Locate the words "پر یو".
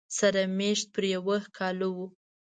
0.93-1.25